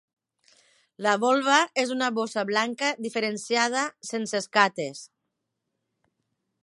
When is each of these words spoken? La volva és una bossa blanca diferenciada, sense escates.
La 1.05 1.11
volva 1.23 1.57
és 1.83 1.91
una 1.95 2.07
bossa 2.15 2.45
blanca 2.51 2.89
diferenciada, 3.07 3.85
sense 4.13 4.43
escates. 4.45 5.05